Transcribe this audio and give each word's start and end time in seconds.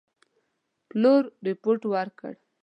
پلور 0.89 1.23
رپوټ 1.45 1.79
ورکړ. 1.93 2.33